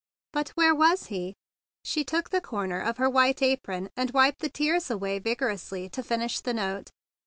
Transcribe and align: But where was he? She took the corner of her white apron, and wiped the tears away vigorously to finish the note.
But 0.33 0.49
where 0.55 0.73
was 0.73 1.03
he? 1.13 1.35
She 1.83 2.03
took 2.03 2.31
the 2.31 2.41
corner 2.41 2.79
of 2.79 2.97
her 2.97 3.07
white 3.07 3.43
apron, 3.43 3.91
and 3.95 4.09
wiped 4.09 4.39
the 4.39 4.49
tears 4.49 4.89
away 4.89 5.19
vigorously 5.19 5.89
to 5.89 6.01
finish 6.01 6.39
the 6.39 6.55
note. 6.55 6.89